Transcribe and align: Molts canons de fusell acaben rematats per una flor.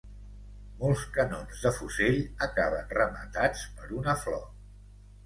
Molts 0.77 1.01
canons 1.17 1.59
de 1.65 1.71
fusell 1.75 2.17
acaben 2.45 2.89
rematats 3.01 3.67
per 3.83 3.91
una 3.99 4.17
flor. 4.23 4.43